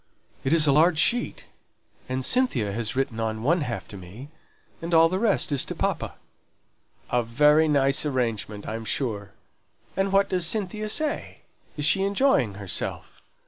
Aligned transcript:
"It 0.43 0.51
is 0.51 0.65
a 0.65 0.71
large 0.71 0.97
sheet, 0.97 1.45
and 2.09 2.25
Cynthia 2.25 2.71
has 2.73 2.95
written 2.95 3.19
on 3.19 3.43
one 3.43 3.61
half 3.61 3.87
to 3.89 3.97
me, 3.97 4.29
and 4.81 4.95
all 4.95 5.07
the 5.07 5.19
rest 5.19 5.51
is 5.51 5.63
to 5.65 5.75
papa." 5.75 6.15
"A 7.11 7.21
very 7.21 7.67
nice 7.67 8.03
arrangement, 8.03 8.67
I'm 8.67 8.83
sure. 8.83 9.33
And 9.95 10.11
what 10.11 10.27
does 10.27 10.47
Cynthia 10.47 10.89
say? 10.89 11.41
Is 11.77 11.85
she 11.85 12.01
enjoying 12.01 12.55
herself?" 12.55 13.21